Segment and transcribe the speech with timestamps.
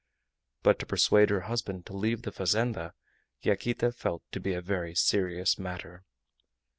[0.63, 2.95] But to persuade her husband to leave the fazenda
[3.43, 6.05] Yaquita felt to be a very serious matter.